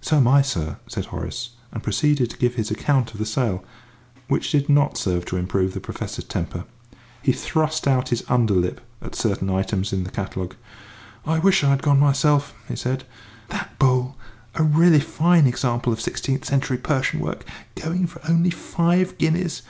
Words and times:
"So 0.00 0.16
am 0.16 0.26
I, 0.26 0.42
sir," 0.42 0.78
said 0.88 1.04
Horace, 1.04 1.50
and 1.70 1.80
proceeded 1.84 2.30
to 2.30 2.36
give 2.36 2.56
his 2.56 2.68
account 2.68 3.12
of 3.12 3.18
the 3.18 3.24
sale, 3.24 3.64
which 4.26 4.50
did 4.50 4.68
not 4.68 4.98
serve 4.98 5.24
to 5.26 5.36
improve 5.36 5.72
the 5.72 5.78
Professor's 5.78 6.24
temper. 6.24 6.64
He 7.22 7.30
thrust 7.30 7.86
out 7.86 8.08
his 8.08 8.24
under 8.28 8.54
lip 8.54 8.80
at 9.00 9.14
certain 9.14 9.48
items 9.48 9.92
in 9.92 10.02
the 10.02 10.10
catalogue. 10.10 10.56
"I 11.24 11.38
wish 11.38 11.62
I'd 11.62 11.80
gone 11.80 12.00
myself," 12.00 12.54
he 12.66 12.74
said; 12.74 13.04
"that 13.50 13.78
bowl, 13.78 14.16
a 14.56 14.64
really 14.64 14.98
fine 14.98 15.46
example 15.46 15.92
of 15.92 16.00
sixteenth 16.00 16.44
century 16.44 16.78
Persian 16.78 17.20
work, 17.20 17.44
going 17.76 18.08
for 18.08 18.20
only 18.28 18.50
five 18.50 19.16
guineas! 19.16 19.62